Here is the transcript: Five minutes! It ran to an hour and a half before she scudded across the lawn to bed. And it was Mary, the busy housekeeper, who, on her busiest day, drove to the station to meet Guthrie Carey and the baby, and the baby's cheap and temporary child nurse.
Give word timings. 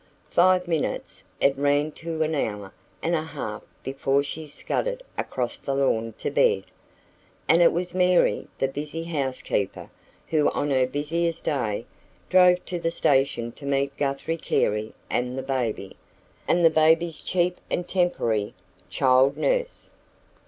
Five 0.31 0.67
minutes! 0.67 1.23
It 1.39 1.55
ran 1.55 1.91
to 1.91 2.23
an 2.23 2.33
hour 2.33 2.73
and 3.03 3.13
a 3.13 3.21
half 3.21 3.61
before 3.83 4.23
she 4.23 4.47
scudded 4.47 5.03
across 5.15 5.59
the 5.59 5.75
lawn 5.75 6.15
to 6.17 6.31
bed. 6.31 6.63
And 7.47 7.61
it 7.61 7.71
was 7.71 7.93
Mary, 7.93 8.47
the 8.57 8.67
busy 8.67 9.03
housekeeper, 9.03 9.91
who, 10.25 10.49
on 10.53 10.71
her 10.71 10.87
busiest 10.87 11.45
day, 11.45 11.85
drove 12.31 12.65
to 12.65 12.79
the 12.79 12.89
station 12.89 13.51
to 13.51 13.65
meet 13.67 13.95
Guthrie 13.95 14.37
Carey 14.37 14.93
and 15.11 15.37
the 15.37 15.43
baby, 15.43 15.95
and 16.47 16.65
the 16.65 16.71
baby's 16.71 17.21
cheap 17.21 17.57
and 17.69 17.87
temporary 17.87 18.55
child 18.89 19.37
nurse. 19.37 19.93